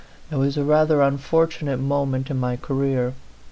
It 0.31 0.37
was 0.37 0.57
a 0.57 0.63
rather 0.63 1.03
unfortunate 1.03 1.77
moment 1.79 2.31
in 2.31 2.41
rny 2.41 2.59
career. 2.59 3.13